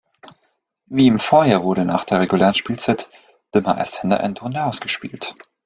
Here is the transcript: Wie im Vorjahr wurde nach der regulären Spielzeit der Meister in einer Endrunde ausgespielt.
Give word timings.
Wie 0.87 1.05
im 1.05 1.19
Vorjahr 1.19 1.61
wurde 1.61 1.85
nach 1.85 2.05
der 2.05 2.21
regulären 2.21 2.55
Spielzeit 2.55 3.07
der 3.53 3.61
Meister 3.61 4.03
in 4.03 4.11
einer 4.11 4.23
Endrunde 4.23 4.63
ausgespielt. 4.63 5.35